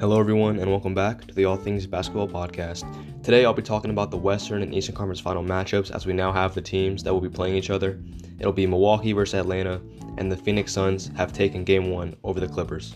Hello, 0.00 0.20
everyone, 0.20 0.60
and 0.60 0.70
welcome 0.70 0.94
back 0.94 1.26
to 1.26 1.34
the 1.34 1.44
All 1.44 1.56
Things 1.56 1.84
Basketball 1.84 2.28
Podcast. 2.28 2.84
Today, 3.24 3.44
I'll 3.44 3.52
be 3.52 3.62
talking 3.62 3.90
about 3.90 4.12
the 4.12 4.16
Western 4.16 4.62
and 4.62 4.72
Eastern 4.72 4.94
Conference 4.94 5.18
final 5.18 5.42
matchups 5.42 5.90
as 5.90 6.06
we 6.06 6.12
now 6.12 6.30
have 6.30 6.54
the 6.54 6.62
teams 6.62 7.02
that 7.02 7.12
will 7.12 7.20
be 7.20 7.28
playing 7.28 7.56
each 7.56 7.68
other. 7.68 8.00
It'll 8.38 8.52
be 8.52 8.64
Milwaukee 8.64 9.12
versus 9.12 9.34
Atlanta, 9.34 9.80
and 10.16 10.30
the 10.30 10.36
Phoenix 10.36 10.72
Suns 10.72 11.08
have 11.16 11.32
taken 11.32 11.64
game 11.64 11.90
one 11.90 12.14
over 12.22 12.38
the 12.38 12.46
Clippers. 12.46 12.94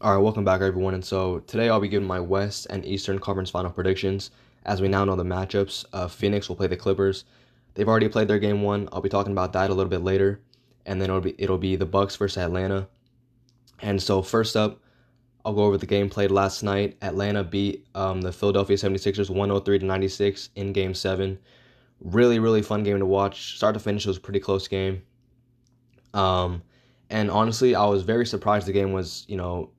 All 0.00 0.14
right, 0.14 0.22
welcome 0.22 0.46
back, 0.46 0.62
everyone. 0.62 0.94
And 0.94 1.04
so 1.04 1.40
today 1.40 1.68
I'll 1.68 1.80
be 1.80 1.88
giving 1.88 2.08
my 2.08 2.18
West 2.18 2.66
and 2.70 2.82
Eastern 2.86 3.18
Conference 3.18 3.50
final 3.50 3.70
predictions. 3.70 4.30
As 4.64 4.80
we 4.80 4.88
now 4.88 5.04
know 5.04 5.16
the 5.16 5.22
matchups, 5.22 5.84
uh, 5.92 6.08
Phoenix 6.08 6.48
will 6.48 6.56
play 6.56 6.68
the 6.68 6.78
Clippers. 6.78 7.26
They've 7.74 7.88
already 7.88 8.08
played 8.08 8.28
their 8.28 8.38
game 8.38 8.62
one. 8.62 8.88
I'll 8.90 9.02
be 9.02 9.10
talking 9.10 9.32
about 9.32 9.52
that 9.52 9.68
a 9.68 9.74
little 9.74 9.90
bit 9.90 10.00
later 10.00 10.40
and 10.86 11.00
then 11.00 11.10
it'll 11.10 11.20
be 11.20 11.34
it'll 11.38 11.58
be 11.58 11.76
the 11.76 11.86
Bucks 11.86 12.16
versus 12.16 12.38
Atlanta. 12.38 12.88
And 13.80 14.00
so 14.00 14.22
first 14.22 14.56
up, 14.56 14.80
I'll 15.44 15.54
go 15.54 15.64
over 15.64 15.76
the 15.76 15.86
game 15.86 16.08
played 16.08 16.30
last 16.30 16.62
night. 16.62 16.96
Atlanta 17.02 17.42
beat 17.42 17.86
um, 17.94 18.20
the 18.20 18.32
Philadelphia 18.32 18.76
76ers 18.76 19.28
103 19.28 19.80
to 19.80 19.84
96 19.84 20.50
in 20.54 20.72
game 20.72 20.94
7. 20.94 21.38
Really 22.00 22.38
really 22.38 22.62
fun 22.62 22.82
game 22.82 22.98
to 22.98 23.06
watch. 23.06 23.56
Start 23.56 23.74
to 23.74 23.80
finish 23.80 24.06
it 24.06 24.08
was 24.08 24.16
a 24.16 24.20
pretty 24.20 24.40
close 24.40 24.68
game. 24.68 25.02
Um 26.14 26.62
and 27.10 27.30
honestly, 27.30 27.74
I 27.74 27.84
was 27.84 28.02
very 28.02 28.24
surprised 28.24 28.66
the 28.66 28.72
game 28.72 28.92
was, 28.92 29.26
you 29.28 29.36
know, 29.36 29.70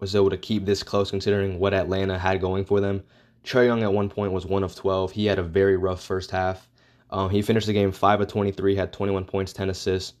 was 0.00 0.16
able 0.16 0.30
to 0.30 0.36
keep 0.36 0.64
this 0.64 0.82
close 0.82 1.10
considering 1.10 1.60
what 1.60 1.72
Atlanta 1.72 2.18
had 2.18 2.40
going 2.40 2.64
for 2.64 2.80
them. 2.80 3.04
Trae 3.44 3.66
Young 3.66 3.84
at 3.84 3.92
one 3.92 4.08
point 4.08 4.32
was 4.32 4.46
1 4.46 4.64
of 4.64 4.74
12. 4.74 5.12
He 5.12 5.26
had 5.26 5.38
a 5.38 5.44
very 5.44 5.76
rough 5.76 6.02
first 6.02 6.32
half. 6.32 6.68
Um, 7.10 7.30
he 7.30 7.40
finished 7.40 7.68
the 7.68 7.72
game 7.72 7.92
5 7.92 8.22
of 8.22 8.28
23, 8.28 8.74
had 8.74 8.92
21 8.92 9.24
points, 9.24 9.52
10 9.52 9.70
assists. 9.70 10.14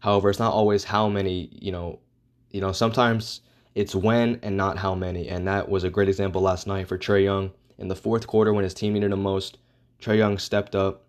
However, 0.00 0.30
it's 0.30 0.38
not 0.38 0.52
always 0.52 0.84
how 0.84 1.08
many, 1.08 1.48
you 1.52 1.72
know, 1.72 1.98
you 2.50 2.60
know, 2.60 2.72
sometimes 2.72 3.40
it's 3.74 3.94
when 3.94 4.38
and 4.42 4.56
not 4.56 4.78
how 4.78 4.94
many. 4.94 5.28
And 5.28 5.46
that 5.46 5.68
was 5.68 5.84
a 5.84 5.90
great 5.90 6.08
example 6.08 6.40
last 6.40 6.66
night 6.66 6.88
for 6.88 6.98
Trae 6.98 7.24
Young. 7.24 7.50
In 7.78 7.88
the 7.88 7.96
fourth 7.96 8.26
quarter 8.26 8.52
when 8.52 8.64
his 8.64 8.74
team 8.74 8.94
needed 8.94 9.12
him 9.12 9.22
most, 9.22 9.58
Trae 10.00 10.18
Young 10.18 10.38
stepped 10.38 10.74
up. 10.74 11.04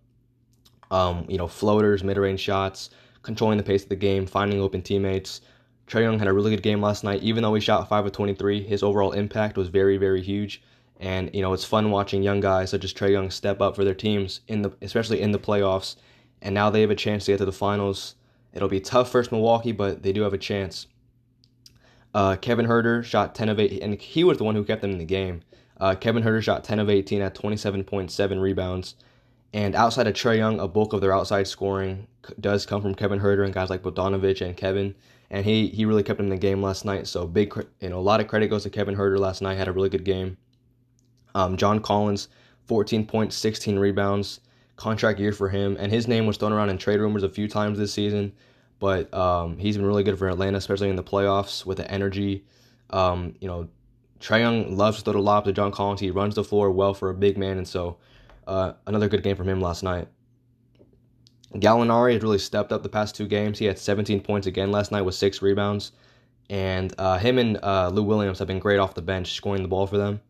Um, 0.91 1.25
you 1.29 1.37
know, 1.37 1.47
floaters, 1.47 2.03
mid-range 2.03 2.39
shots, 2.39 2.89
controlling 3.21 3.57
the 3.57 3.63
pace 3.63 3.83
of 3.83 3.89
the 3.89 3.95
game, 3.95 4.25
finding 4.25 4.59
open 4.59 4.81
teammates. 4.81 5.41
Trae 5.87 6.01
Young 6.01 6.17
had 6.17 6.27
a 6.27 6.33
really 6.33 6.49
good 6.49 6.63
game 6.63 6.81
last 6.81 7.03
night. 7.03 7.21
Even 7.21 7.43
though 7.43 7.53
he 7.53 7.61
shot 7.61 7.87
5 7.87 8.07
of 8.07 8.11
23, 8.11 8.63
his 8.63 8.81
overall 8.81 9.11
impact 9.11 9.57
was 9.57 9.67
very, 9.67 9.97
very 9.97 10.21
huge. 10.21 10.63
And, 10.99 11.29
you 11.33 11.41
know, 11.41 11.53
it's 11.53 11.63
fun 11.63 11.91
watching 11.91 12.23
young 12.23 12.39
guys 12.39 12.71
such 12.71 12.83
as 12.83 12.93
Trae 12.93 13.11
Young 13.11 13.31
step 13.31 13.61
up 13.61 13.75
for 13.75 13.83
their 13.83 13.93
teams, 13.95 14.41
in 14.47 14.61
the 14.63 14.71
especially 14.81 15.21
in 15.21 15.31
the 15.31 15.39
playoffs. 15.39 15.95
And 16.41 16.53
now 16.53 16.69
they 16.69 16.81
have 16.81 16.91
a 16.91 16.95
chance 16.95 17.25
to 17.25 17.31
get 17.31 17.37
to 17.37 17.45
the 17.45 17.51
finals. 17.51 18.15
It'll 18.53 18.69
be 18.69 18.79
tough 18.79 19.11
first 19.11 19.31
Milwaukee, 19.31 19.71
but 19.71 20.03
they 20.03 20.11
do 20.11 20.21
have 20.21 20.33
a 20.33 20.37
chance. 20.37 20.87
Uh, 22.13 22.35
Kevin 22.35 22.65
Huerter 22.65 23.03
shot 23.03 23.35
10 23.35 23.49
of 23.49 23.59
8, 23.59 23.83
and 23.83 23.99
he 24.01 24.23
was 24.23 24.37
the 24.37 24.43
one 24.43 24.55
who 24.55 24.63
kept 24.63 24.81
them 24.81 24.91
in 24.91 24.97
the 24.97 25.05
game. 25.05 25.41
Uh, 25.79 25.95
Kevin 25.95 26.23
Huerter 26.23 26.41
shot 26.41 26.63
10 26.63 26.79
of 26.79 26.89
18 26.89 27.21
at 27.21 27.35
27.7 27.35 28.41
rebounds. 28.41 28.95
And 29.53 29.75
outside 29.75 30.07
of 30.07 30.13
Trae 30.13 30.37
Young, 30.37 30.59
a 30.59 30.67
bulk 30.67 30.93
of 30.93 31.01
their 31.01 31.13
outside 31.13 31.47
scoring 31.47 32.07
does 32.39 32.65
come 32.65 32.81
from 32.81 32.95
Kevin 32.95 33.19
Huerter 33.19 33.45
and 33.45 33.53
guys 33.53 33.69
like 33.69 33.81
Bogdanovich 33.81 34.45
and 34.45 34.57
Kevin. 34.57 34.95
And 35.31 35.45
he, 35.45 35.67
he 35.67 35.85
really 35.85 36.03
kept 36.03 36.17
them 36.17 36.27
in 36.27 36.31
the 36.31 36.37
game 36.37 36.61
last 36.61 36.85
night. 36.85 37.07
So 37.07 37.25
big, 37.25 37.53
you 37.79 37.89
know, 37.89 37.99
a 37.99 38.01
lot 38.01 38.19
of 38.19 38.27
credit 38.27 38.49
goes 38.49 38.63
to 38.63 38.69
Kevin 38.69 38.95
Huerter 38.95 39.19
last 39.19 39.41
night. 39.41 39.57
Had 39.57 39.67
a 39.67 39.71
really 39.71 39.89
good 39.89 40.03
game. 40.03 40.37
Um, 41.35 41.55
John 41.57 41.79
Collins, 41.79 42.27
14 42.65 43.05
points, 43.05 43.35
16 43.37 43.77
rebounds 43.77 44.41
contract 44.79 45.19
year 45.19 45.33
for 45.33 45.49
him, 45.49 45.75
and 45.77 45.91
his 45.91 46.07
name 46.07 46.25
was 46.25 46.37
thrown 46.37 46.53
around 46.53 46.69
in 46.69 46.77
trade 46.77 46.99
rumors 46.99 47.23
a 47.23 47.29
few 47.29 47.47
times 47.47 47.77
this 47.77 47.93
season. 47.93 48.31
But 48.79 49.13
um, 49.13 49.57
he's 49.57 49.75
been 49.75 49.85
really 49.85 50.03
good 50.03 50.17
for 50.17 50.29
Atlanta, 50.29 50.57
especially 50.57 50.89
in 50.89 50.95
the 50.95 51.03
playoffs 51.03 51.65
with 51.65 51.77
the 51.77 51.91
energy. 51.91 52.45
Um, 52.89 53.35
you 53.41 53.47
know, 53.47 53.67
Trae 54.21 54.39
Young 54.39 54.77
loves 54.77 54.97
to 54.99 55.03
throw 55.03 55.13
the 55.13 55.19
lob 55.19 55.43
to 55.45 55.51
John 55.51 55.71
Collins. 55.71 55.99
He 55.99 56.11
runs 56.11 56.35
the 56.35 56.45
floor 56.45 56.71
well 56.71 56.93
for 56.93 57.09
a 57.09 57.13
big 57.13 57.37
man, 57.37 57.57
and 57.57 57.67
so 57.67 57.97
uh, 58.47 58.73
another 58.87 59.09
good 59.09 59.21
game 59.21 59.35
from 59.35 59.49
him 59.49 59.59
last 59.59 59.83
night. 59.83 60.07
Gallinari 61.55 62.13
has 62.13 62.23
really 62.23 62.39
stepped 62.39 62.71
up 62.71 62.81
the 62.81 62.89
past 62.89 63.15
two 63.15 63.27
games. 63.27 63.59
He 63.59 63.65
had 63.65 63.77
17 63.77 64.21
points 64.21 64.47
again 64.47 64.71
last 64.71 64.91
night 64.91 65.01
with 65.01 65.15
six 65.15 65.41
rebounds, 65.41 65.91
and 66.49 66.93
uh, 66.97 67.17
him 67.17 67.37
and 67.37 67.59
uh, 67.61 67.89
Lou 67.89 68.03
Williams 68.03 68.39
have 68.39 68.47
been 68.47 68.59
great 68.59 68.79
off 68.79 68.95
the 68.95 69.01
bench, 69.01 69.33
scoring 69.33 69.61
the 69.61 69.67
ball 69.67 69.87
for 69.87 69.97
them, 69.97 70.21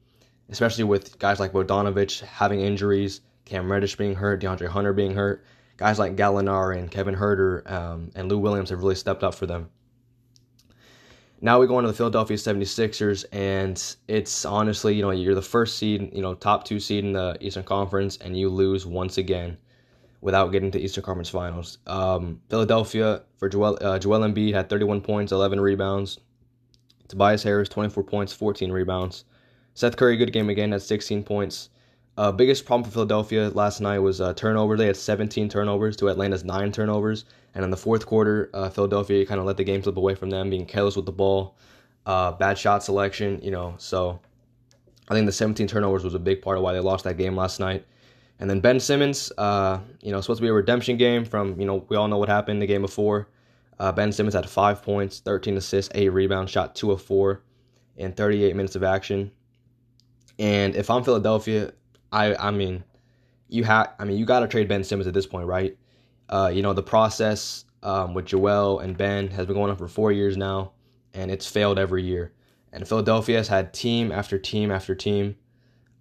especially 0.50 0.86
with 0.86 1.20
guys 1.20 1.40
like 1.40 1.52
Bogdanovich 1.52 2.22
having 2.22 2.62
injuries 2.62 3.22
Cam 3.50 3.72
Reddish 3.72 3.96
being 3.96 4.16
hurt, 4.16 4.42
DeAndre 4.42 4.68
Hunter 4.68 4.94
being 4.94 5.16
hurt. 5.16 5.44
Guys 5.78 5.98
like 5.98 6.16
Gallinari 6.16 6.78
and 6.78 6.92
Kevin 6.92 7.16
Huerter 7.16 7.70
um, 7.70 8.12
and 8.14 8.30
Lou 8.30 8.38
Williams 8.38 8.70
have 8.70 8.80
really 8.80 8.96
stepped 8.96 9.24
up 9.24 9.34
for 9.34 9.48
them. 9.48 9.70
Now 11.42 11.60
we 11.60 11.68
go 11.68 11.78
on 11.78 11.84
to 11.84 11.88
the 11.88 11.96
Philadelphia 11.96 12.36
76ers, 12.36 13.26
and 13.32 13.82
it's 14.08 14.44
honestly, 14.44 14.94
you 14.94 15.02
know, 15.02 15.12
you're 15.12 15.36
the 15.36 15.42
first 15.42 15.78
seed, 15.78 16.12
you 16.14 16.22
know, 16.22 16.36
top 16.36 16.66
two 16.66 16.80
seed 16.80 17.06
in 17.06 17.14
the 17.14 17.38
Eastern 17.40 17.64
Conference, 17.64 18.18
and 18.18 18.38
you 18.38 18.50
lose 18.50 18.86
once 18.86 19.18
again 19.18 19.58
without 20.22 20.52
getting 20.52 20.70
to 20.72 20.80
Eastern 20.80 21.04
Conference 21.04 21.30
Finals. 21.30 21.78
Um, 21.88 22.42
Philadelphia 22.50 23.24
for 23.38 23.48
Joel, 23.48 23.78
uh, 23.81 23.98
Joel 23.98 24.20
Embiid 24.20 24.54
had 24.54 24.70
31 24.70 25.02
points, 25.02 25.31
11 25.31 25.60
rebounds. 25.62 26.20
Tobias 27.08 27.42
Harris 27.42 27.70
24 27.70 28.04
points, 28.04 28.34
14 28.34 28.72
rebounds. 28.72 29.24
Seth 29.74 29.96
Curry 29.96 30.18
good 30.18 30.34
game 30.34 30.50
again 30.50 30.74
at 30.74 30.81
16 30.81 31.24
points. 31.24 31.70
Uh, 32.19 32.34
biggest 32.34 32.66
problem 32.66 32.84
for 32.84 32.91
Philadelphia 32.91 33.50
last 33.52 33.80
night 33.80 34.00
was 34.00 34.19
uh, 34.19 34.34
turnover. 34.34 34.75
They 34.75 34.88
had 34.88 34.97
17 34.97 35.47
turnovers 35.47 35.96
to 35.96 36.09
Atlanta's 36.09 36.44
nine 36.44 36.69
turnovers, 36.69 37.24
and 37.56 37.63
in 37.63 37.72
the 37.72 37.78
fourth 37.78 38.06
quarter, 38.06 38.50
uh, 38.53 38.69
Philadelphia 38.69 39.25
kind 39.25 39.40
of 39.40 39.46
let 39.46 39.56
the 39.56 39.63
game 39.63 39.81
slip 39.81 39.96
away 39.96 40.16
from 40.16 40.30
them, 40.30 40.50
being 40.50 40.66
careless 40.66 40.97
with 40.97 41.06
the 41.06 41.13
ball, 41.13 41.56
uh, 42.06 42.34
bad 42.34 42.57
shot 42.57 42.84
selection. 42.84 43.40
You 43.41 43.52
know, 43.52 43.74
so 43.78 44.19
I 45.07 45.13
think 45.13 45.28
the 45.28 45.31
17 45.31 45.66
turnovers 45.68 46.03
was 46.03 46.13
a 46.13 46.19
big 46.19 46.41
part 46.41 46.57
of 46.57 46.63
why 46.63 46.74
they 46.74 46.81
lost 46.81 47.06
that 47.06 47.16
game 47.16 47.38
last 47.38 47.62
night. 47.62 47.85
And 48.41 48.50
then 48.50 48.59
Ben 48.59 48.81
Simmons, 48.81 49.31
uh, 49.38 49.80
you 50.01 50.12
know, 50.12 50.19
supposed 50.19 50.40
to 50.40 50.41
be 50.41 50.50
a 50.50 50.53
redemption 50.53 50.97
game 50.97 51.24
from 51.24 51.57
you 51.57 51.66
know 51.66 51.86
we 51.88 51.96
all 51.96 52.09
know 52.09 52.18
what 52.18 52.28
happened 52.28 52.62
the 52.62 52.68
game 52.68 52.81
before. 52.81 53.30
Uh, 53.80 53.94
ben 53.94 54.12
Simmons 54.12 54.36
had 54.36 54.50
five 54.50 54.84
points, 54.84 55.19
13 55.19 55.56
assists, 55.56 55.90
eight 55.96 56.09
rebounds, 56.09 56.51
shot 56.51 56.75
two 56.75 56.91
of 56.91 57.01
four 57.01 57.44
in 57.96 58.12
38 58.12 58.57
minutes 58.57 58.75
of 58.75 58.84
action. 58.84 59.31
And 60.38 60.75
if 60.75 60.90
I'm 60.90 61.03
Philadelphia, 61.03 61.72
I 62.12 62.36
I 62.36 62.52
mean, 62.52 62.84
you 63.47 63.64
have 63.64 63.94
I 64.00 64.06
mean 64.06 64.18
you 64.18 64.25
got 64.25 64.42
to 64.42 64.47
trade 64.47 64.68
Ben 64.68 64.84
Simmons 64.84 65.08
at 65.08 65.14
this 65.14 65.28
point, 65.28 65.47
right? 65.47 65.78
Uh, 66.30 66.52
you 66.53 66.62
know 66.62 66.74
the 66.74 66.84
process 66.84 67.66
um, 67.84 68.14
with 68.14 68.25
Joel 68.25 68.80
and 68.80 68.97
Ben 68.97 69.30
has 69.30 69.46
been 69.46 69.56
going 69.56 69.72
on 69.72 69.78
for 69.78 69.88
four 69.88 70.12
years 70.12 70.38
now, 70.38 70.74
and 71.14 71.31
it's 71.31 71.50
failed 71.50 71.80
every 71.80 72.03
year. 72.03 72.34
And 72.72 72.88
Philadelphia 72.88 73.38
has 73.38 73.48
had 73.48 73.74
team 73.74 74.12
after 74.12 74.38
team 74.38 74.72
after 74.72 74.94
team. 74.94 75.36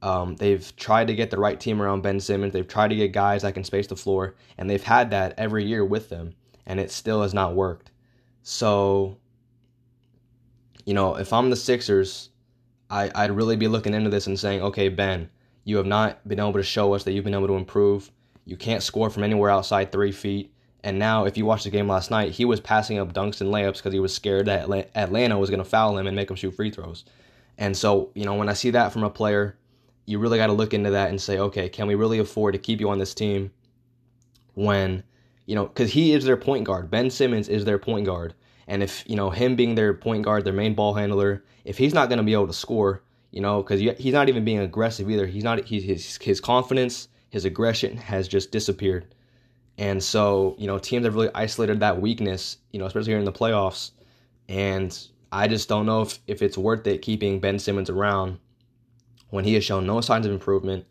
Um, 0.02 0.36
they've 0.36 0.74
tried 0.76 1.08
to 1.08 1.14
get 1.14 1.30
the 1.30 1.38
right 1.38 1.58
team 1.58 1.82
around 1.82 2.02
Ben 2.02 2.20
Simmons. 2.20 2.52
They've 2.52 2.68
tried 2.68 2.88
to 2.88 2.94
get 2.96 3.12
guys 3.12 3.42
that 3.42 3.54
can 3.54 3.64
space 3.64 3.86
the 3.86 3.96
floor, 3.96 4.36
and 4.56 4.68
they've 4.68 4.82
had 4.82 5.10
that 5.10 5.34
every 5.38 5.64
year 5.64 5.84
with 5.84 6.08
them, 6.08 6.34
and 6.66 6.78
it 6.78 6.90
still 6.90 7.22
has 7.22 7.34
not 7.34 7.54
worked. 7.54 7.90
So, 8.42 9.16
you 10.84 10.94
know, 10.94 11.16
if 11.16 11.32
I'm 11.32 11.50
the 11.50 11.56
Sixers, 11.56 12.30
I, 12.90 13.10
I'd 13.14 13.32
really 13.32 13.56
be 13.56 13.68
looking 13.68 13.94
into 13.94 14.10
this 14.10 14.26
and 14.26 14.38
saying, 14.38 14.62
okay, 14.62 14.88
Ben, 14.88 15.28
you 15.68 15.76
have 15.76 15.86
not 15.86 16.26
been 16.26 16.40
able 16.40 16.54
to 16.54 16.62
show 16.62 16.94
us 16.94 17.04
that 17.04 17.12
you've 17.12 17.24
been 17.24 17.34
able 17.34 17.46
to 17.46 17.52
improve. 17.52 18.10
You 18.46 18.56
can't 18.56 18.82
score 18.82 19.10
from 19.10 19.22
anywhere 19.22 19.50
outside 19.50 19.92
three 19.92 20.12
feet. 20.12 20.50
And 20.82 20.98
now, 20.98 21.26
if 21.26 21.36
you 21.36 21.44
watched 21.44 21.64
the 21.64 21.70
game 21.70 21.86
last 21.86 22.10
night, 22.10 22.32
he 22.32 22.46
was 22.46 22.58
passing 22.58 22.98
up 22.98 23.12
dunks 23.12 23.42
and 23.42 23.52
layups 23.52 23.76
because 23.76 23.92
he 23.92 24.00
was 24.00 24.14
scared 24.14 24.46
that 24.46 24.70
Atlanta 24.94 25.38
was 25.38 25.50
going 25.50 25.62
to 25.62 25.68
foul 25.68 25.98
him 25.98 26.06
and 26.06 26.16
make 26.16 26.30
him 26.30 26.36
shoot 26.36 26.52
free 26.52 26.70
throws. 26.70 27.04
And 27.58 27.76
so, 27.76 28.10
you 28.14 28.24
know, 28.24 28.34
when 28.34 28.48
I 28.48 28.54
see 28.54 28.70
that 28.70 28.94
from 28.94 29.02
a 29.02 29.10
player, 29.10 29.58
you 30.06 30.18
really 30.18 30.38
got 30.38 30.46
to 30.46 30.54
look 30.54 30.72
into 30.72 30.88
that 30.88 31.10
and 31.10 31.20
say, 31.20 31.38
okay, 31.38 31.68
can 31.68 31.86
we 31.86 31.94
really 31.94 32.18
afford 32.18 32.54
to 32.54 32.58
keep 32.58 32.80
you 32.80 32.88
on 32.88 32.98
this 32.98 33.12
team 33.12 33.50
when, 34.54 35.02
you 35.44 35.54
know, 35.54 35.66
because 35.66 35.92
he 35.92 36.14
is 36.14 36.24
their 36.24 36.38
point 36.38 36.64
guard. 36.64 36.90
Ben 36.90 37.10
Simmons 37.10 37.50
is 37.50 37.66
their 37.66 37.78
point 37.78 38.06
guard. 38.06 38.32
And 38.68 38.82
if, 38.82 39.04
you 39.06 39.16
know, 39.16 39.28
him 39.28 39.54
being 39.54 39.74
their 39.74 39.92
point 39.92 40.24
guard, 40.24 40.46
their 40.46 40.54
main 40.54 40.72
ball 40.72 40.94
handler, 40.94 41.44
if 41.66 41.76
he's 41.76 41.92
not 41.92 42.08
going 42.08 42.16
to 42.16 42.24
be 42.24 42.32
able 42.32 42.46
to 42.46 42.54
score, 42.54 43.02
you 43.30 43.40
know, 43.40 43.62
because 43.62 43.80
he's 43.98 44.12
not 44.12 44.28
even 44.28 44.44
being 44.44 44.60
aggressive 44.60 45.10
either. 45.10 45.26
He's 45.26 45.44
not. 45.44 45.64
He, 45.64 45.80
his 45.80 46.16
his 46.16 46.40
confidence, 46.40 47.08
his 47.30 47.44
aggression 47.44 47.96
has 47.96 48.26
just 48.26 48.50
disappeared, 48.50 49.14
and 49.76 50.02
so 50.02 50.56
you 50.58 50.66
know 50.66 50.78
teams 50.78 51.04
have 51.04 51.14
really 51.14 51.30
isolated 51.34 51.80
that 51.80 52.00
weakness. 52.00 52.56
You 52.72 52.78
know, 52.78 52.86
especially 52.86 53.12
here 53.12 53.18
in 53.18 53.24
the 53.24 53.32
playoffs, 53.32 53.90
and 54.48 54.96
I 55.30 55.46
just 55.46 55.68
don't 55.68 55.84
know 55.84 56.02
if 56.02 56.18
if 56.26 56.40
it's 56.40 56.56
worth 56.56 56.86
it 56.86 57.02
keeping 57.02 57.38
Ben 57.38 57.58
Simmons 57.58 57.90
around 57.90 58.38
when 59.30 59.44
he 59.44 59.54
has 59.54 59.64
shown 59.64 59.86
no 59.86 60.00
signs 60.00 60.24
of 60.24 60.32
improvement. 60.32 60.86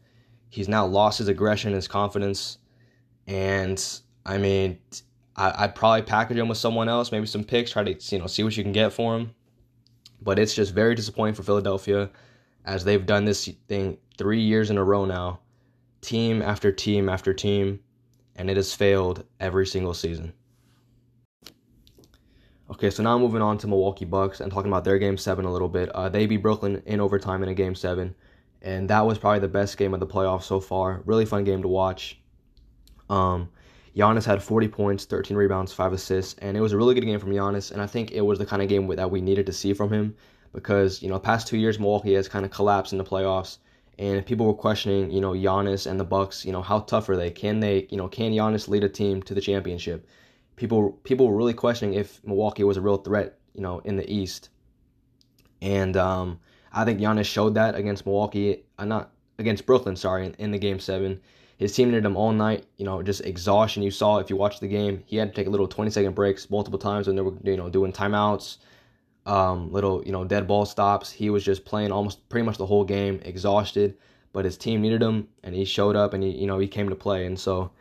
He's 0.50 0.68
now 0.70 0.86
lost 0.86 1.18
his 1.18 1.28
aggression, 1.28 1.74
his 1.74 1.88
confidence, 1.88 2.60
and 3.26 3.84
I 4.26 4.38
mean, 4.38 4.78
I, 5.36 5.64
I'd 5.64 5.76
probably 5.76 6.04
package 6.04 6.38
him 6.38 6.48
with 6.48 6.60
someone 6.60 6.88
else, 6.88 7.12
maybe 7.12 7.26
some 7.26 7.44
picks, 7.44 7.72
try 7.72 7.84
to 7.84 8.16
you 8.16 8.20
know 8.20 8.28
see 8.28 8.44
what 8.44 8.56
you 8.56 8.64
can 8.64 8.74
get 8.74 8.94
for 8.94 9.18
him. 9.18 9.34
But 10.22 10.38
it's 10.38 10.54
just 10.54 10.74
very 10.74 10.94
disappointing 10.94 11.34
for 11.34 11.44
Philadelphia 11.44 12.12
as 12.68 12.84
they've 12.84 13.06
done 13.06 13.26
this 13.26 13.50
thing 13.68 13.98
three 14.18 14.42
years 14.42 14.70
in 14.70 14.78
a 14.78 14.84
row 14.84 15.06
now, 15.06 15.40
team 16.02 16.42
after 16.42 16.72
team 16.72 17.08
after 17.08 17.34
team, 17.34 17.80
and 18.36 18.50
it 18.50 18.58
has 18.58 18.74
failed 18.74 19.24
every 19.40 19.66
single 19.66 19.94
season. 19.94 20.34
Okay, 22.70 22.90
so 22.90 23.02
now 23.02 23.18
moving 23.18 23.42
on 23.42 23.58
to 23.60 23.68
Milwaukee 23.68 24.04
Bucks 24.04 24.42
and 24.42 24.52
talking 24.52 24.70
about 24.70 24.84
their 24.84 25.00
game 25.00 25.18
seven 25.18 25.46
a 25.46 25.52
little 25.52 25.70
bit. 25.70 25.90
Uh, 25.96 26.10
they 26.10 26.26
beat 26.26 26.42
Brooklyn 26.42 26.84
in 26.86 27.00
overtime 27.00 27.42
in 27.42 27.48
a 27.48 27.54
game 27.54 27.74
seven, 27.74 28.14
and 28.62 28.90
that 28.90 29.06
was 29.06 29.18
probably 29.18 29.40
the 29.40 29.48
best 29.48 29.78
game 29.78 29.94
of 29.94 30.02
the 30.02 30.06
playoffs 30.06 30.44
so 30.44 30.60
far. 30.60 31.02
Really 31.06 31.26
fun 31.26 31.46
game 31.46 31.62
to 31.62 31.70
watch. 31.70 32.20
Um, 33.10 33.50
Giannis 33.96 34.26
had 34.26 34.44
40 34.44 34.68
points, 34.68 35.06
13 35.06 35.38
rebounds, 35.38 35.72
5 35.72 35.94
assists, 35.94 36.36
and 36.40 36.58
it 36.58 36.62
was 36.62 36.74
a 36.74 36.78
really 36.78 36.94
good 36.94 37.06
game 37.06 37.20
from 37.20 37.32
Giannis. 37.32 37.72
And 37.72 37.82
I 37.82 37.88
think 37.88 38.12
it 38.12 38.22
was 38.22 38.38
the 38.38 38.46
kind 38.46 38.62
of 38.62 38.68
game 38.68 38.88
that 38.94 39.10
we 39.10 39.22
needed 39.22 39.46
to 39.46 39.54
see 39.54 39.74
from 39.74 39.92
him 39.92 40.14
because, 40.54 41.02
you 41.02 41.10
know, 41.10 41.20
past 41.20 41.48
two 41.48 41.58
years, 41.58 41.80
Milwaukee 41.80 42.14
has 42.14 42.28
kind 42.28 42.46
of 42.46 42.52
collapsed 42.52 42.92
in 42.92 42.98
the 42.98 43.04
playoffs. 43.04 43.58
And 44.00 44.26
people 44.26 44.46
were 44.46 44.54
questioning, 44.54 45.10
you 45.10 45.22
know, 45.22 45.32
Giannis 45.32 45.90
and 45.90 46.00
the 46.00 46.04
Bucks, 46.04 46.46
you 46.46 46.52
know, 46.52 46.62
how 46.62 46.82
tough 46.82 47.10
are 47.10 47.16
they? 47.16 47.32
Can 47.32 47.60
they, 47.60 47.88
you 47.90 47.98
know, 47.98 48.08
can 48.08 48.32
Giannis 48.32 48.68
lead 48.68 48.84
a 48.84 48.90
team 48.90 49.24
to 49.24 49.34
the 49.34 49.42
championship? 49.42 50.08
People 50.56 50.92
people 51.04 51.28
were 51.28 51.36
really 51.36 51.54
questioning 51.54 51.96
if 51.96 52.24
Milwaukee 52.24 52.64
was 52.64 52.78
a 52.78 52.82
real 52.82 52.98
threat, 52.98 53.40
you 53.54 53.62
know, 53.62 53.80
in 53.80 53.98
the 53.98 54.12
East. 54.12 54.50
And 55.62 55.98
um, 55.98 56.40
I 56.72 56.86
think 56.86 57.00
Giannis 57.00 57.26
showed 57.26 57.56
that 57.56 57.76
against 57.76 58.06
Milwaukee, 58.06 58.64
uh, 58.78 58.86
not 58.86 59.12
against 59.40 59.66
Brooklyn, 59.66 59.96
sorry, 59.96 60.28
in, 60.28 60.34
in 60.36 60.52
the 60.52 60.60
game 60.60 60.80
seven. 60.80 61.20
His 61.58 61.74
team 61.74 61.90
needed 61.90 62.06
him 62.06 62.16
all 62.16 62.32
night, 62.32 62.66
you 62.78 62.86
know, 62.86 63.02
just 63.02 63.22
exhaustion. 63.22 63.82
You 63.82 63.90
saw 63.90 64.20
if 64.20 64.30
you 64.30 64.36
watched 64.36 64.62
the 64.62 64.68
game, 64.68 65.02
he 65.08 65.18
had 65.18 65.34
to 65.34 65.36
take 65.36 65.48
a 65.48 65.50
little 65.50 65.68
20 65.68 65.90
second 65.90 66.14
breaks 66.14 66.52
multiple 66.52 66.78
times 66.78 67.08
when 67.08 67.16
they 67.16 67.24
were, 67.24 67.34
you 67.44 67.58
know, 67.58 67.68
doing 67.68 67.92
timeouts, 67.92 68.58
um, 69.28 69.72
little, 69.72 70.04
you 70.06 70.12
know, 70.12 70.24
dead 70.24 70.48
ball 70.48 70.66
stops. 70.66 71.12
He 71.12 71.30
was 71.30 71.44
just 71.44 71.66
playing 71.66 71.92
almost 71.92 72.28
pretty 72.30 72.46
much 72.46 72.58
the 72.58 72.66
whole 72.66 72.84
game, 72.84 73.20
exhausted. 73.24 73.98
But 74.34 74.46
his 74.46 74.58
team 74.58 74.82
needed 74.82 75.02
him, 75.02 75.28
and 75.44 75.54
he 75.54 75.66
showed 75.66 75.96
up, 75.96 76.14
and 76.14 76.24
he, 76.24 76.32
you 76.32 76.48
know, 76.48 76.60
he 76.60 76.68
came 76.68 76.90
to 76.90 76.96
play. 76.96 77.26
And 77.26 77.40
so, 77.40 77.72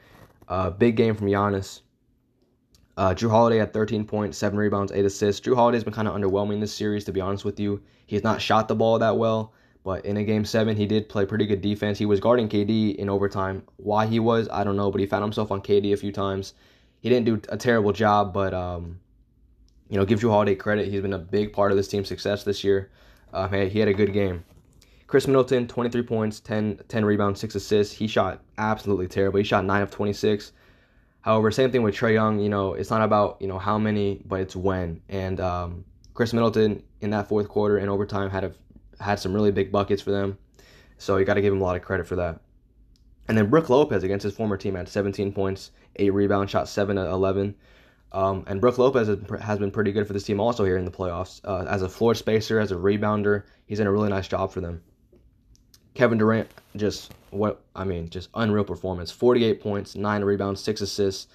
uh, 0.48 0.70
big 0.70 0.96
game 0.96 1.14
from 1.14 1.28
Giannis. 1.28 1.80
Uh, 2.96 3.10
Jrue 3.10 3.30
Holiday 3.30 3.58
had 3.58 3.72
13 3.72 4.06
points, 4.06 4.38
7 4.38 4.58
rebounds, 4.58 4.90
8 4.90 5.04
assists. 5.04 5.46
Jrue 5.46 5.54
Holiday's 5.54 5.84
been 5.84 5.92
kind 5.92 6.08
of 6.08 6.14
underwhelming 6.14 6.60
this 6.60 6.74
series, 6.74 7.04
to 7.04 7.12
be 7.12 7.20
honest 7.20 7.44
with 7.44 7.60
you. 7.60 7.82
He's 8.06 8.24
not 8.24 8.40
shot 8.40 8.68
the 8.68 8.74
ball 8.74 8.98
that 8.98 9.16
well. 9.16 9.52
But 9.84 10.04
in 10.04 10.16
a 10.16 10.24
game 10.24 10.44
seven, 10.44 10.76
he 10.76 10.84
did 10.84 11.08
play 11.08 11.26
pretty 11.26 11.46
good 11.46 11.60
defense. 11.60 11.96
He 11.96 12.06
was 12.06 12.18
guarding 12.18 12.48
KD 12.48 12.96
in 12.96 13.08
overtime. 13.08 13.62
Why 13.76 14.06
he 14.06 14.18
was, 14.18 14.48
I 14.50 14.64
don't 14.64 14.74
know, 14.74 14.90
but 14.90 15.00
he 15.00 15.06
found 15.06 15.22
himself 15.22 15.52
on 15.52 15.60
KD 15.60 15.92
a 15.92 15.96
few 15.96 16.10
times. 16.10 16.54
He 16.98 17.08
didn't 17.08 17.26
do 17.26 17.40
a 17.50 17.56
terrible 17.56 17.92
job, 17.92 18.34
but 18.34 18.52
um, 18.52 18.98
you 19.88 19.96
know, 19.96 20.04
give 20.04 20.20
Jrue 20.20 20.30
Holiday 20.30 20.54
credit. 20.54 20.88
He's 20.88 21.00
been 21.00 21.12
a 21.12 21.18
big 21.18 21.52
part 21.52 21.70
of 21.70 21.76
this 21.76 21.88
team's 21.88 22.08
success 22.08 22.44
this 22.44 22.64
year. 22.64 22.90
Uh, 23.32 23.48
he 23.48 23.78
had 23.78 23.88
a 23.88 23.94
good 23.94 24.12
game. 24.12 24.44
Khris 25.06 25.26
Middleton, 25.26 25.68
23 25.68 26.02
points, 26.02 26.40
10, 26.40 26.80
10 26.88 27.04
rebounds, 27.04 27.40
6 27.40 27.54
assists. 27.54 27.94
He 27.94 28.08
shot 28.08 28.42
absolutely 28.58 29.06
terrible. 29.06 29.38
He 29.38 29.44
shot 29.44 29.64
9 29.64 29.82
of 29.82 29.90
26. 29.90 30.52
However, 31.20 31.50
same 31.50 31.70
thing 31.70 31.82
with 31.82 31.94
Trae 31.94 32.14
Young. 32.14 32.40
You 32.40 32.48
know, 32.48 32.74
it's 32.74 32.90
not 32.90 33.02
about, 33.02 33.36
you 33.40 33.46
know, 33.46 33.58
how 33.58 33.78
many, 33.78 34.22
but 34.26 34.40
it's 34.40 34.56
when. 34.56 35.00
And 35.08 35.40
um, 35.40 35.84
Khris 36.14 36.32
Middleton 36.32 36.82
in 37.00 37.10
that 37.10 37.28
fourth 37.28 37.48
quarter 37.48 37.78
in 37.78 37.88
overtime 37.88 38.30
had 38.30 38.44
a 38.44 38.52
had 39.00 39.18
some 39.18 39.34
really 39.34 39.52
big 39.52 39.70
buckets 39.70 40.02
for 40.02 40.10
them. 40.10 40.38
So 40.98 41.18
you 41.18 41.24
got 41.24 41.34
to 41.34 41.42
give 41.42 41.52
him 41.52 41.60
a 41.60 41.64
lot 41.64 41.76
of 41.76 41.82
credit 41.82 42.06
for 42.06 42.16
that. 42.16 42.40
And 43.28 43.36
then 43.36 43.50
Brook 43.50 43.68
Lopez 43.68 44.02
against 44.02 44.22
his 44.22 44.34
former 44.34 44.56
team 44.56 44.74
had 44.74 44.88
17 44.88 45.32
points, 45.32 45.72
8 45.96 46.10
rebounds, 46.10 46.50
shot 46.50 46.68
7 46.68 46.96
at 46.96 47.08
11. 47.08 47.54
Um, 48.12 48.44
and 48.46 48.60
Brook 48.60 48.78
Lopez 48.78 49.08
has 49.40 49.58
been 49.58 49.70
pretty 49.70 49.92
good 49.92 50.06
for 50.06 50.12
this 50.12 50.22
team 50.22 50.40
also 50.40 50.64
here 50.64 50.78
in 50.78 50.84
the 50.84 50.90
playoffs. 50.90 51.40
Uh, 51.44 51.64
as 51.68 51.82
a 51.82 51.88
floor 51.88 52.14
spacer, 52.14 52.58
as 52.58 52.72
a 52.72 52.76
rebounder, 52.76 53.44
he's 53.66 53.78
done 53.78 53.86
a 53.86 53.92
really 53.92 54.08
nice 54.08 54.28
job 54.28 54.52
for 54.52 54.60
them. 54.60 54.82
Kevin 55.94 56.18
Durant, 56.18 56.48
just 56.76 57.12
what 57.30 57.62
I 57.74 57.84
mean, 57.84 58.08
just 58.08 58.28
unreal 58.34 58.64
performance. 58.64 59.10
48 59.10 59.60
points, 59.60 59.94
9 59.96 60.24
rebounds, 60.24 60.62
6 60.62 60.80
assists. 60.82 61.28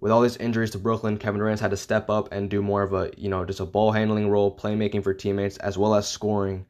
With 0.00 0.10
all 0.10 0.22
these 0.22 0.38
injuries 0.38 0.70
to 0.70 0.78
Brooklyn, 0.78 1.18
Kevin 1.18 1.40
Durant's 1.40 1.60
had 1.60 1.72
to 1.72 1.76
step 1.76 2.08
up 2.08 2.32
and 2.32 2.48
do 2.48 2.62
more 2.62 2.82
of 2.82 2.94
a, 2.94 3.10
you 3.18 3.28
know, 3.28 3.44
just 3.44 3.60
a 3.60 3.66
ball 3.66 3.92
handling 3.92 4.30
role, 4.30 4.56
playmaking 4.56 5.02
for 5.02 5.12
teammates, 5.12 5.58
as 5.58 5.76
well 5.76 5.94
as 5.94 6.08
scoring 6.08 6.64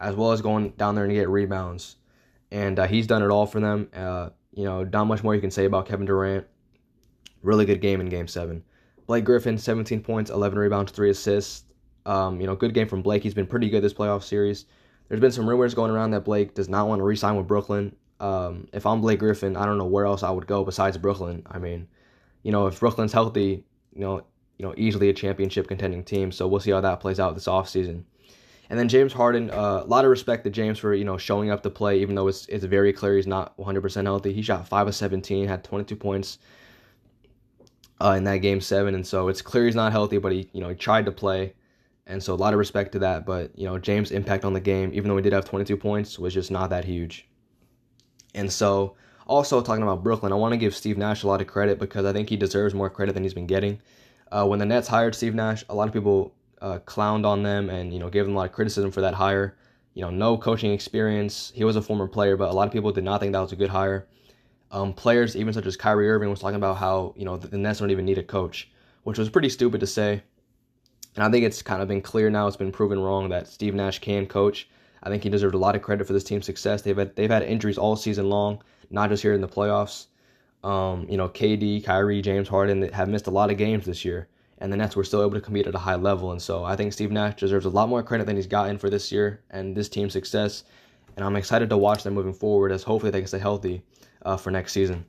as 0.00 0.14
well 0.14 0.32
as 0.32 0.42
going 0.42 0.70
down 0.70 0.94
there 0.94 1.04
and 1.04 1.12
get 1.12 1.28
rebounds. 1.28 1.96
And 2.50 2.78
uh, 2.78 2.86
he's 2.86 3.06
done 3.06 3.22
it 3.22 3.30
all 3.30 3.46
for 3.46 3.60
them. 3.60 3.88
Uh, 3.94 4.30
you 4.52 4.64
know, 4.64 4.84
not 4.84 5.04
much 5.04 5.22
more 5.22 5.34
you 5.34 5.40
can 5.40 5.50
say 5.50 5.64
about 5.64 5.86
Kevin 5.86 6.06
Durant. 6.06 6.46
Really 7.42 7.64
good 7.64 7.80
game 7.80 8.00
in 8.00 8.08
Game 8.08 8.28
Seven. 8.28 8.64
Blake 9.06 9.24
Griffin, 9.24 9.56
17 9.56 10.02
points, 10.02 10.30
11 10.30 10.58
rebounds, 10.58 10.92
three 10.92 11.10
assists. 11.10 11.64
Um, 12.04 12.40
you 12.40 12.46
know, 12.46 12.54
good 12.54 12.74
game 12.74 12.88
from 12.88 13.02
Blake. 13.02 13.22
He's 13.22 13.34
been 13.34 13.46
pretty 13.46 13.68
good 13.68 13.82
this 13.82 13.94
playoff 13.94 14.22
series. 14.22 14.66
There's 15.08 15.20
been 15.20 15.32
some 15.32 15.48
rumors 15.48 15.74
going 15.74 15.90
around 15.90 16.10
that 16.12 16.24
Blake 16.24 16.54
does 16.54 16.68
not 16.68 16.88
want 16.88 17.00
to 17.00 17.04
re-sign 17.04 17.36
with 17.36 17.46
Brooklyn. 17.46 17.94
Um, 18.20 18.68
if 18.72 18.86
I'm 18.86 19.00
Blake 19.00 19.18
Griffin, 19.18 19.56
I 19.56 19.66
don't 19.66 19.78
know 19.78 19.86
where 19.86 20.06
else 20.06 20.22
I 20.22 20.30
would 20.30 20.46
go 20.46 20.64
besides 20.64 20.96
Brooklyn. 20.98 21.42
I 21.46 21.58
mean, 21.58 21.86
you 22.42 22.52
know, 22.52 22.66
if 22.66 22.80
Brooklyn's 22.80 23.12
healthy, 23.12 23.64
you 23.92 24.00
know, 24.00 24.22
you 24.58 24.64
know, 24.64 24.74
easily 24.76 25.08
a 25.10 25.12
championship 25.12 25.68
contending 25.68 26.02
team. 26.02 26.32
So 26.32 26.48
we'll 26.48 26.60
see 26.60 26.70
how 26.70 26.80
that 26.80 27.00
plays 27.00 27.20
out 27.20 27.34
this 27.34 27.46
offseason. 27.46 28.04
And 28.68 28.78
then 28.78 28.88
James 28.88 29.12
Harden, 29.12 29.50
uh, 29.50 29.82
a 29.84 29.86
lot 29.86 30.04
of 30.04 30.10
respect 30.10 30.44
to 30.44 30.50
James 30.50 30.78
for 30.78 30.92
you 30.92 31.04
know 31.04 31.18
showing 31.18 31.50
up 31.50 31.62
to 31.62 31.70
play, 31.70 32.00
even 32.00 32.14
though 32.16 32.26
it's 32.26 32.46
it's 32.46 32.64
very 32.64 32.92
clear 32.92 33.16
he's 33.16 33.26
not 33.26 33.56
100% 33.58 34.04
healthy. 34.04 34.32
He 34.32 34.42
shot 34.42 34.66
five 34.66 34.88
of 34.88 34.94
17, 34.94 35.46
had 35.46 35.62
22 35.62 35.94
points 35.94 36.38
uh, 38.00 38.14
in 38.16 38.24
that 38.24 38.38
game 38.38 38.60
seven, 38.60 38.94
and 38.94 39.06
so 39.06 39.28
it's 39.28 39.42
clear 39.42 39.64
he's 39.66 39.74
not 39.74 39.92
healthy, 39.92 40.18
but 40.18 40.32
he 40.32 40.48
you 40.52 40.60
know 40.60 40.68
he 40.68 40.74
tried 40.74 41.06
to 41.06 41.12
play, 41.12 41.54
and 42.06 42.22
so 42.22 42.34
a 42.34 42.36
lot 42.36 42.52
of 42.52 42.58
respect 42.58 42.92
to 42.92 42.98
that. 43.00 43.26
But 43.26 43.56
you 43.58 43.64
know 43.64 43.78
James' 43.78 44.10
impact 44.10 44.44
on 44.44 44.52
the 44.52 44.60
game, 44.60 44.90
even 44.92 45.08
though 45.08 45.16
he 45.16 45.22
did 45.22 45.32
have 45.32 45.44
22 45.44 45.76
points, 45.76 46.18
was 46.18 46.34
just 46.34 46.50
not 46.50 46.70
that 46.70 46.84
huge. 46.84 47.28
And 48.34 48.52
so 48.52 48.96
also 49.26 49.60
talking 49.60 49.82
about 49.82 50.02
Brooklyn, 50.02 50.32
I 50.32 50.36
want 50.36 50.52
to 50.52 50.58
give 50.58 50.74
Steve 50.74 50.98
Nash 50.98 51.22
a 51.22 51.26
lot 51.26 51.40
of 51.40 51.46
credit 51.46 51.78
because 51.78 52.04
I 52.04 52.12
think 52.12 52.28
he 52.28 52.36
deserves 52.36 52.74
more 52.74 52.90
credit 52.90 53.14
than 53.14 53.22
he's 53.22 53.34
been 53.34 53.46
getting. 53.46 53.80
Uh, 54.30 54.46
when 54.46 54.58
the 54.58 54.66
Nets 54.66 54.88
hired 54.88 55.14
Steve 55.14 55.34
Nash, 55.34 55.64
a 55.68 55.74
lot 55.74 55.88
of 55.88 55.94
people 55.94 56.34
uh, 56.60 56.78
clowned 56.80 57.26
on 57.26 57.42
them 57.42 57.70
and 57.70 57.92
you 57.92 57.98
know 57.98 58.08
gave 58.08 58.24
them 58.24 58.34
a 58.34 58.38
lot 58.38 58.46
of 58.46 58.52
criticism 58.52 58.90
for 58.90 59.00
that 59.00 59.14
hire. 59.14 59.56
You 59.94 60.02
know, 60.02 60.10
no 60.10 60.36
coaching 60.36 60.72
experience. 60.72 61.52
He 61.54 61.64
was 61.64 61.76
a 61.76 61.82
former 61.82 62.06
player, 62.06 62.36
but 62.36 62.50
a 62.50 62.52
lot 62.52 62.66
of 62.66 62.72
people 62.72 62.92
did 62.92 63.04
not 63.04 63.20
think 63.20 63.32
that 63.32 63.40
was 63.40 63.52
a 63.52 63.56
good 63.56 63.70
hire. 63.70 64.06
Um, 64.70 64.92
players, 64.92 65.36
even 65.36 65.52
such 65.52 65.66
as 65.66 65.76
Kyrie 65.76 66.08
Irving, 66.10 66.28
was 66.28 66.40
talking 66.40 66.56
about 66.56 66.76
how 66.76 67.14
you 67.16 67.24
know 67.24 67.36
the, 67.36 67.56
Nets 67.56 67.80
don't 67.80 67.90
even 67.90 68.04
need 68.04 68.18
a 68.18 68.22
coach, 68.22 68.70
which 69.04 69.18
was 69.18 69.30
pretty 69.30 69.48
stupid 69.48 69.80
to 69.80 69.86
say. 69.86 70.22
And 71.14 71.24
I 71.24 71.30
think 71.30 71.44
it's 71.44 71.62
kind 71.62 71.80
of 71.80 71.88
been 71.88 72.02
clear 72.02 72.28
now. 72.30 72.46
It's 72.46 72.56
been 72.56 72.72
proven 72.72 73.00
wrong 73.00 73.28
that 73.30 73.48
Steve 73.48 73.74
Nash 73.74 74.00
can 74.00 74.26
coach. 74.26 74.68
I 75.02 75.08
think 75.08 75.22
he 75.22 75.30
deserved 75.30 75.54
a 75.54 75.58
lot 75.58 75.76
of 75.76 75.82
credit 75.82 76.06
for 76.06 76.12
this 76.12 76.24
team's 76.24 76.46
success. 76.46 76.82
They've 76.82 76.96
had 76.96 77.14
they've 77.16 77.30
had 77.30 77.42
injuries 77.42 77.78
all 77.78 77.96
season 77.96 78.28
long, 78.28 78.62
not 78.90 79.10
just 79.10 79.22
here 79.22 79.34
in 79.34 79.40
the 79.40 79.48
playoffs. 79.48 80.06
Um, 80.64 81.06
you 81.08 81.16
know, 81.16 81.28
KD, 81.28 81.84
Kyrie, 81.84 82.22
James 82.22 82.48
Harden 82.48 82.90
have 82.92 83.08
missed 83.08 83.28
a 83.28 83.30
lot 83.30 83.50
of 83.50 83.56
games 83.56 83.86
this 83.86 84.04
year 84.04 84.28
and 84.58 84.72
the 84.72 84.76
Nets 84.76 84.96
were 84.96 85.04
still 85.04 85.20
able 85.20 85.34
to 85.34 85.40
compete 85.40 85.66
at 85.66 85.74
a 85.74 85.78
high 85.78 85.96
level. 85.96 86.32
And 86.32 86.40
so 86.40 86.64
I 86.64 86.76
think 86.76 86.92
Steve 86.92 87.10
Nash 87.10 87.36
deserves 87.36 87.66
a 87.66 87.70
lot 87.70 87.88
more 87.88 88.02
credit 88.02 88.26
than 88.26 88.36
he's 88.36 88.46
gotten 88.46 88.78
for 88.78 88.88
this 88.88 89.12
year 89.12 89.42
and 89.50 89.76
this 89.76 89.88
team's 89.88 90.12
success. 90.12 90.64
And 91.16 91.24
I'm 91.24 91.36
excited 91.36 91.70
to 91.70 91.76
watch 91.76 92.02
them 92.02 92.14
moving 92.14 92.32
forward 92.32 92.72
as 92.72 92.82
hopefully 92.82 93.10
they 93.10 93.20
can 93.20 93.28
stay 93.28 93.38
healthy 93.38 93.82
uh, 94.26 94.36
for 94.36 94.50
next 94.50 94.72
season. 94.72 95.06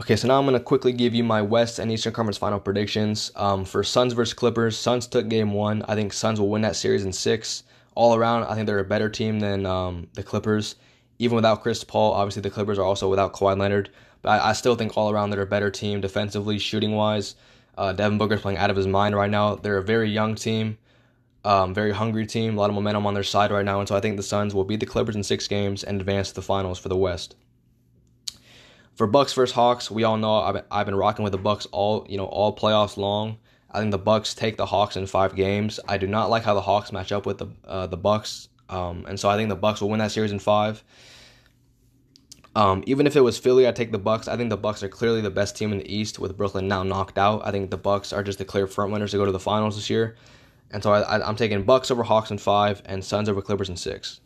Okay, 0.00 0.16
so 0.16 0.28
now 0.28 0.38
I'm 0.38 0.44
going 0.44 0.58
to 0.58 0.60
quickly 0.60 0.92
give 0.92 1.14
you 1.14 1.24
my 1.24 1.40
West 1.40 1.78
and 1.78 1.90
Eastern 1.90 2.12
Conference 2.12 2.36
final 2.36 2.60
predictions. 2.60 3.30
Um, 3.34 3.64
for 3.64 3.82
Suns 3.82 4.12
versus 4.12 4.34
Clippers, 4.34 4.76
Suns 4.76 5.06
took 5.06 5.28
game 5.28 5.52
one. 5.52 5.82
I 5.88 5.94
think 5.94 6.12
Suns 6.12 6.38
will 6.40 6.50
win 6.50 6.62
that 6.62 6.76
series 6.76 7.04
in 7.04 7.12
six. 7.12 7.62
All 7.94 8.14
around, 8.14 8.44
I 8.44 8.54
think 8.54 8.66
they're 8.66 8.78
a 8.78 8.84
better 8.84 9.08
team 9.08 9.40
than 9.40 9.64
um, 9.64 10.08
the 10.12 10.22
Clippers. 10.22 10.74
Even 11.18 11.36
without 11.36 11.62
Chris 11.62 11.82
Paul, 11.82 12.12
obviously 12.12 12.42
the 12.42 12.50
Clippers 12.50 12.78
are 12.78 12.84
also 12.84 13.08
without 13.08 13.32
Kawhi 13.32 13.58
Leonard. 13.58 13.88
But 14.20 14.40
I, 14.40 14.50
I 14.50 14.52
still 14.52 14.74
think 14.74 14.96
all 14.96 15.10
around 15.10 15.30
they're 15.30 15.40
a 15.40 15.46
better 15.46 15.70
team 15.70 16.02
defensively, 16.02 16.58
shooting 16.58 16.92
wise. 16.92 17.36
Uh, 17.78 17.92
Devin 17.92 18.18
Booker's 18.18 18.42
playing 18.42 18.58
out 18.58 18.70
of 18.70 18.76
his 18.76 18.86
mind 18.86 19.16
right 19.16 19.30
now. 19.30 19.54
They're 19.54 19.78
a 19.78 19.82
very 19.82 20.10
young 20.10 20.34
team, 20.34 20.76
um, 21.46 21.72
very 21.72 21.92
hungry 21.92 22.26
team, 22.26 22.56
a 22.56 22.60
lot 22.60 22.70
of 22.70 22.74
momentum 22.74 23.06
on 23.06 23.14
their 23.14 23.22
side 23.22 23.52
right 23.52 23.64
now, 23.64 23.78
and 23.78 23.88
so 23.88 23.96
I 23.96 24.00
think 24.00 24.16
the 24.16 24.22
Suns 24.22 24.54
will 24.54 24.64
beat 24.64 24.80
the 24.80 24.86
Clippers 24.86 25.14
in 25.14 25.22
six 25.22 25.46
games 25.46 25.84
and 25.84 26.00
advance 26.00 26.30
to 26.30 26.34
the 26.34 26.42
finals 26.42 26.78
for 26.78 26.88
the 26.88 26.96
West. 26.96 27.36
For 28.96 29.06
Bucks 29.06 29.32
versus 29.32 29.54
Hawks, 29.54 29.90
we 29.90 30.02
all 30.04 30.16
know 30.16 30.36
I've 30.36 30.54
been, 30.54 30.64
I've 30.70 30.86
been 30.86 30.96
rocking 30.96 31.22
with 31.22 31.32
the 31.32 31.38
Bucks 31.38 31.66
all 31.66 32.04
you 32.08 32.16
know 32.16 32.24
all 32.24 32.56
playoffs 32.56 32.96
long. 32.96 33.38
I 33.70 33.78
think 33.78 33.92
the 33.92 33.98
Bucks 33.98 34.34
take 34.34 34.56
the 34.56 34.66
Hawks 34.66 34.96
in 34.96 35.06
five 35.06 35.36
games. 35.36 35.78
I 35.86 35.98
do 35.98 36.06
not 36.06 36.30
like 36.30 36.42
how 36.42 36.54
the 36.54 36.62
Hawks 36.62 36.90
match 36.90 37.12
up 37.12 37.26
with 37.26 37.38
the 37.38 37.48
uh, 37.64 37.86
the 37.86 37.96
Bucks, 37.96 38.48
um, 38.68 39.04
and 39.06 39.20
so 39.20 39.28
I 39.28 39.36
think 39.36 39.48
the 39.48 39.54
Bucks 39.54 39.80
will 39.80 39.90
win 39.90 40.00
that 40.00 40.10
series 40.10 40.32
in 40.32 40.40
five. 40.40 40.82
Um, 42.56 42.82
even 42.86 43.06
if 43.06 43.14
it 43.14 43.20
was 43.20 43.38
Philly, 43.38 43.68
I'd 43.68 43.76
take 43.76 43.92
the 43.92 43.98
Bucks. 43.98 44.26
I 44.26 44.36
think 44.36 44.48
the 44.48 44.56
Bucks 44.56 44.82
are 44.82 44.88
clearly 44.88 45.20
the 45.20 45.30
best 45.30 45.56
team 45.56 45.72
in 45.72 45.78
the 45.78 45.94
East 45.94 46.18
with 46.18 46.36
Brooklyn 46.38 46.66
now 46.66 46.82
knocked 46.82 47.18
out. 47.18 47.42
I 47.44 47.50
think 47.50 47.70
the 47.70 47.76
Bucks 47.76 48.14
are 48.14 48.22
just 48.22 48.38
the 48.38 48.46
clear 48.46 48.66
front 48.66 48.90
runners 48.90 49.10
to 49.10 49.18
go 49.18 49.26
to 49.26 49.32
the 49.32 49.38
finals 49.38 49.76
this 49.76 49.90
year, 49.90 50.16
and 50.70 50.82
so 50.82 50.92
I, 50.92 51.28
am 51.28 51.36
taking 51.36 51.62
Bucks 51.62 51.90
over 51.90 52.02
Hawks 52.02 52.30
in 52.30 52.38
five 52.38 52.82
and 52.84 53.04
Suns 53.04 53.28
over 53.28 53.42
Clippers 53.42 53.68
in 53.68 53.76
six. 53.76 54.20